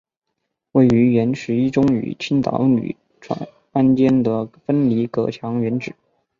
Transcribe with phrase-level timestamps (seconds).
[0.71, 5.93] 位于原十一中与青岛女专间的分隔墙原址。